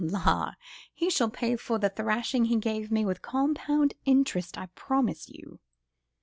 [0.03, 0.53] —La!
[0.95, 5.59] he shall pay for the thrashing he gave me with compound interest, I promise you."